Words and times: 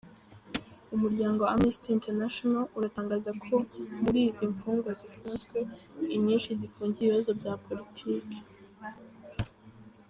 Umuryango 0.95 1.41
Amnesty 1.53 1.89
Internationa, 1.97 2.59
utangaza 2.79 3.31
ko 3.43 3.55
muri 4.03 4.19
izi 4.29 4.43
mfungwa 4.53 4.91
zifunzwe, 4.99 5.57
inyinshi 6.15 6.49
zifungiwe 6.59 7.05
ibibazo 7.09 7.31
bya 7.39 7.53
politike. 7.65 8.37